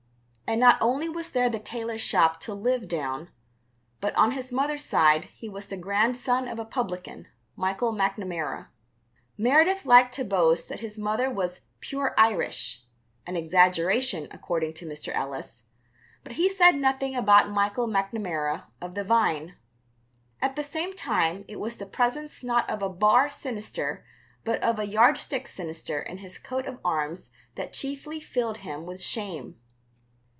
[0.47, 3.29] And not only was there the tailor's shop to live down,
[4.01, 8.67] but on his mother's side he was the grandson of a publican, Michael Macnamara.
[9.37, 12.83] Meredith liked to boast that his mother was "pure Irish"
[13.25, 15.13] an exaggeration, according to Mr.
[15.13, 15.67] Ellis
[16.21, 19.55] but he said nothing about Michael Macnamara of "The Vine."
[20.41, 24.03] At the same time it was the presence not of a bar sinister
[24.43, 29.01] but of a yardstick sinister in his coat of arms that chiefly filled him with
[29.01, 29.55] shame.